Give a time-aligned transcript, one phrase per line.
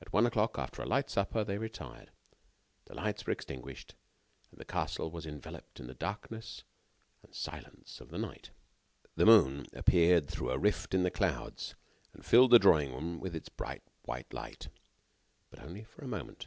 [0.00, 2.12] At one o'clock, after a light supper, they retired.
[2.84, 3.96] The lights were extinguished,
[4.52, 6.62] and the castle was enveloped in the darkness
[7.24, 8.50] and silence of the night.
[9.16, 11.74] The moon appeared through a rift in the clouds,
[12.12, 14.68] and filled the drawing room with its bright white light.
[15.50, 16.46] But only for a moment.